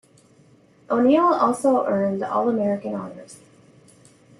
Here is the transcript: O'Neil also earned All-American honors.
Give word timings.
O'Neil 0.89 1.25
also 1.31 1.85
earned 1.85 2.23
All-American 2.23 2.95
honors. 2.95 3.37